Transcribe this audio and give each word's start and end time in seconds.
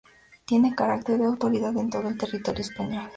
Tiene 0.47 0.73
carácter 0.73 1.19
de 1.19 1.25
autoridad 1.25 1.77
en 1.77 1.91
todo 1.91 2.07
el 2.07 2.17
territorio 2.17 2.61
español. 2.61 3.07